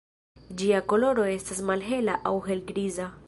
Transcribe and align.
Ĝia 0.61 0.79
koloro 0.93 1.27
estas 1.35 1.61
malhela 1.71 2.17
aŭ 2.31 2.35
helgriza. 2.51 3.13